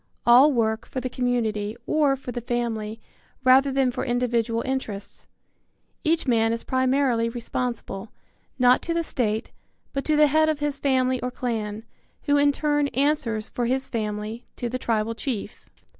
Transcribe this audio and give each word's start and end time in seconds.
All 0.25 0.51
work 0.51 0.87
for 0.87 0.99
the 0.99 1.11
community, 1.11 1.77
or 1.85 2.15
for 2.15 2.31
the 2.31 2.41
family, 2.41 2.99
rather 3.43 3.71
than 3.71 3.91
for 3.91 4.03
individual 4.03 4.61
interests. 4.65 5.27
Each 6.03 6.25
man 6.27 6.51
is 6.51 6.63
primarily 6.63 7.29
responsible, 7.29 8.09
not 8.57 8.81
to 8.81 8.95
the 8.95 9.03
state, 9.03 9.51
but 9.93 10.03
to 10.05 10.15
the 10.15 10.25
head 10.25 10.49
of 10.49 10.57
his 10.59 10.79
family 10.79 11.21
or 11.21 11.29
clan, 11.29 11.83
who 12.23 12.35
in 12.37 12.51
turn 12.51 12.87
answers 12.95 13.49
for 13.49 13.67
his 13.67 13.87
family 13.87 14.43
to 14.55 14.69
the 14.69 14.79
tribal 14.79 15.13
chief. 15.13 15.67